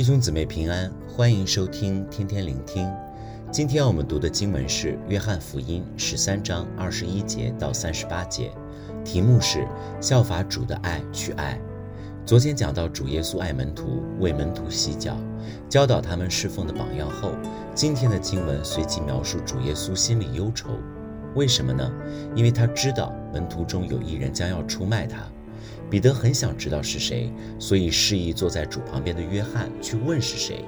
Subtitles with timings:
[0.00, 2.90] 弟兄姊妹平安，欢迎收听天天聆听。
[3.52, 8.50] 今天我们读的经文是《约翰福音》十三章二十一节到三十八节，
[9.04, 9.68] 题目是
[10.00, 11.60] “效法主的爱去爱”。
[12.24, 15.14] 昨天讲到主耶稣爱门徒，为门徒洗脚，
[15.68, 17.32] 教导他们侍奉的榜样后，
[17.74, 20.70] 今天的经文随即描述主耶稣心里忧愁。
[21.34, 21.92] 为什么呢？
[22.34, 25.18] 因为他知道门徒中有一人将要出卖他。
[25.90, 30.64] 彼得很想知道是谁，所以示意坐在主旁边的约翰去问是谁。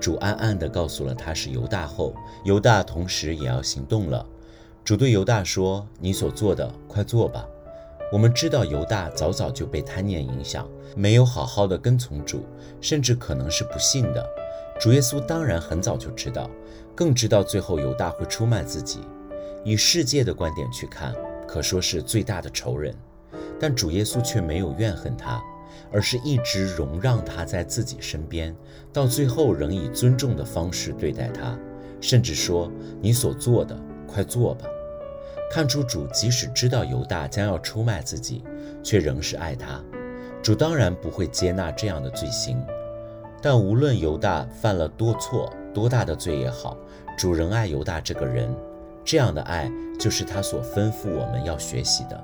[0.00, 4.26] 主暗暗地告诉了他是犹大后，犹大同时也要行动了。
[4.84, 7.46] 主对犹大说：“你所做的，快做吧。”
[8.12, 12.44] 我们知道犹大早早就被贪念影响，没有好好的跟从主，
[12.80, 14.24] 甚至可能是不信的。
[14.78, 16.50] 主耶稣当然很早就知道，
[16.94, 19.00] 更知道最后犹大会出卖自己。
[19.64, 21.14] 以世界的观点去看，
[21.48, 22.94] 可说是最大的仇人。
[23.58, 25.42] 但主耶稣却没有怨恨他，
[25.92, 28.54] 而是一直容让他在自己身边，
[28.92, 31.58] 到最后仍以尊重的方式对待他，
[32.00, 32.70] 甚至说
[33.00, 34.66] ：“你所做的，快做吧。”
[35.50, 38.42] 看出主即使知道犹大将要出卖自己，
[38.82, 39.80] 却仍是爱他。
[40.42, 42.60] 主当然不会接纳这样的罪行，
[43.40, 46.76] 但无论犹大犯了多错、多大的罪也好，
[47.16, 48.54] 主仍爱犹大这个人。
[49.04, 52.20] 这样的爱就是他所吩咐我们要学习的。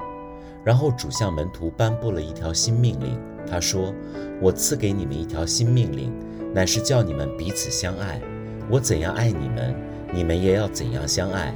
[0.65, 3.95] 然后主向门徒颁布了一条新命令，他说
[4.41, 6.13] ：“我赐给你们一条新命令，
[6.55, 8.21] 乃是叫你们彼此相爱。
[8.69, 9.75] 我怎样爱你们，
[10.13, 11.55] 你们也要怎样相爱。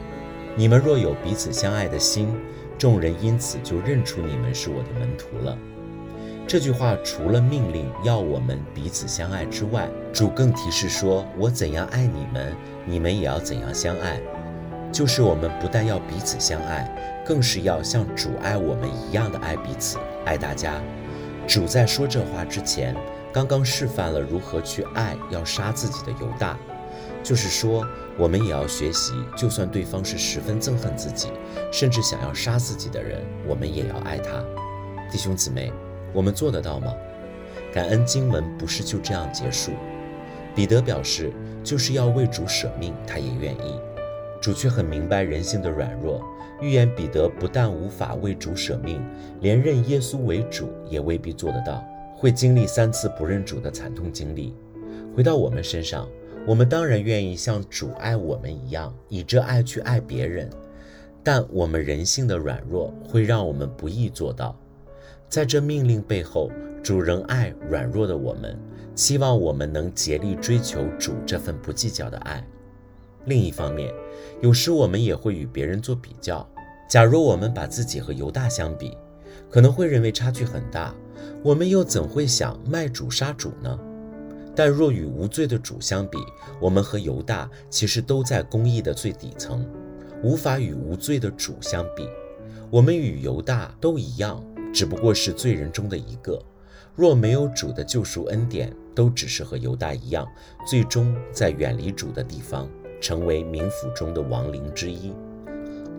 [0.56, 2.34] 你们若有彼此相爱的心，
[2.78, 5.58] 众人因此就认出你们是我的门徒了。”
[6.46, 14.20] 这句话除了命令要我们彼此相爱之外，主更提示说：“我怎样爱你们，你们也要怎样相爱。”
[14.94, 16.88] 就是我们不但要彼此相爱，
[17.26, 20.80] 更是要像主爱我们一样的爱彼此，爱大家。
[21.48, 22.94] 主在说这话之前，
[23.32, 26.56] 刚刚示范了如何去爱要杀自己的犹大，
[27.24, 27.84] 就是说，
[28.16, 31.32] 我们也要学习，就算对方是十分憎恨自己，
[31.72, 34.44] 甚至想要杀自己的人，我们也要爱他。
[35.10, 35.72] 弟兄姊妹，
[36.12, 36.94] 我们做得到吗？
[37.72, 39.72] 感恩经文不是就这样结束，
[40.54, 41.32] 彼得表示，
[41.64, 43.80] 就是要为主舍命，他也愿意。
[44.44, 46.22] 主却很明白人性的软弱，
[46.60, 49.02] 预言彼得不但无法为主舍命，
[49.40, 51.82] 连认耶稣为主也未必做得到，
[52.14, 54.54] 会经历三次不认主的惨痛经历。
[55.16, 56.06] 回到我们身上，
[56.46, 60.50] 我们当然愿意像主爱我们一样，以这爱去爱别人，
[61.22, 64.54] 但我们人性的软弱会让我们不易做到。
[65.26, 66.50] 在这命令背后，
[66.82, 68.54] 主仍爱软弱的我们，
[68.94, 72.46] 希望我们能竭力追求主这份不计较的爱。
[73.26, 73.92] 另一方面，
[74.40, 76.48] 有时我们也会与别人做比较。
[76.88, 78.96] 假如我们把自己和犹大相比，
[79.50, 80.94] 可能会认为差距很大。
[81.42, 83.78] 我们又怎会想卖主杀主呢？
[84.54, 86.18] 但若与无罪的主相比，
[86.60, 89.66] 我们和犹大其实都在公义的最底层，
[90.22, 92.06] 无法与无罪的主相比。
[92.70, 96.40] 我们与犹大都一样，只不过是罪人中的一个。
[96.94, 100.26] 若没有主的救赎恩典，都只是和犹大一样，
[100.66, 102.68] 最终在远离主的地方。
[103.04, 105.12] 成为冥府中的亡灵之一。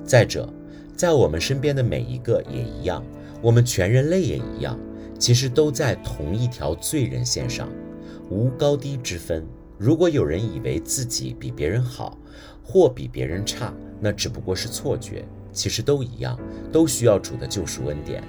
[0.03, 0.51] 再者，
[0.95, 3.05] 在我们身边的每一个也一样，
[3.43, 4.75] 我们全人类也一样，
[5.19, 7.69] 其实都在同一条罪人线上，
[8.31, 9.45] 无高低之分。
[9.77, 12.17] 如果有人以为自己比别人好，
[12.63, 15.23] 或比别人差，那只不过是错觉。
[15.51, 16.35] 其实都一样，
[16.71, 18.23] 都需要主的救赎恩典。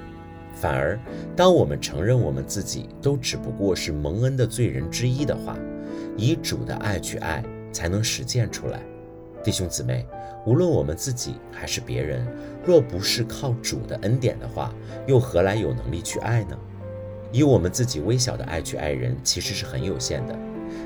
[0.53, 1.01] 反而，
[1.35, 5.57] 当我们承认我们自己都只不过是蒙恩的罪人之一的话，
[6.15, 7.43] 以主的爱去爱。
[7.77, 8.81] 才能实践出来，
[9.45, 10.07] 弟兄姊妹，
[10.47, 12.27] 无论我们自己还是别人，
[12.65, 14.75] 若不是靠主的恩典的话，
[15.07, 16.59] 又何来有能力去爱呢？
[17.31, 20.35] 以我们自己微小的爱去爱人，其实是很有限的。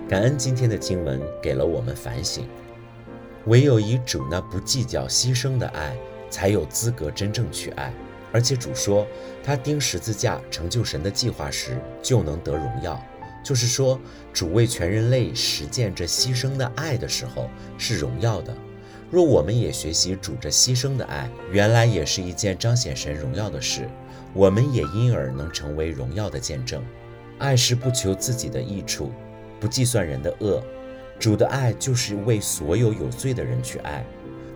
[0.08, 2.44] 感恩今天的经文给了我们反省，
[3.46, 5.96] 唯有以主那不计较牺牲的爱，
[6.28, 7.94] 才有资格真正去爱。
[8.32, 9.06] 而且主说，
[9.44, 13.00] 他钉十字架成就神的计划时，就能得荣耀。
[13.42, 14.00] 就是说，
[14.32, 17.48] 主为全人类实践这牺牲的爱的时候
[17.78, 18.54] 是荣耀的。
[19.10, 23.88] 若我们也学习主这牺牲的爱，原来也是一件彰显神荣耀的事，
[24.32, 26.80] 我们也因而能成为荣耀的见证。
[27.38, 29.10] 爱是不求自己的益处，
[29.58, 30.62] 不计算人的恶。
[31.18, 34.04] 主的爱就是为所有有罪的人去爱，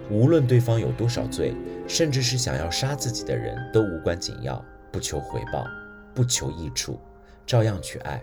[0.09, 1.55] 无论对方有多少罪，
[1.89, 5.67] 甚至是想要杀自己的人都无关紧要，不求回报，
[6.15, 6.99] 不求益处，
[7.45, 8.23] 照样去爱。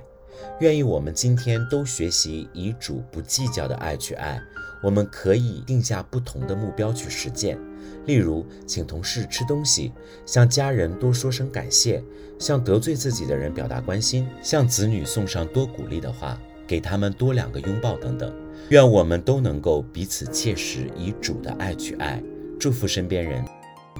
[0.60, 4.42] 愿意我们今天都学习以主不计较的爱去爱，
[4.82, 7.58] 我们可以定下不同的目标去实践。
[8.06, 9.92] 例如，请同事吃东西，
[10.26, 12.04] 向家人多说声感谢，
[12.40, 18.34] 向得罪自己的人表达关心，向子女送上多鼓励的话，给他们多两个拥抱等等。
[18.70, 22.22] 愿我们都能够彼此切实以主的爱去爱，
[22.60, 23.46] 祝福身边人，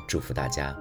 [0.08, 0.76] 祝福大家。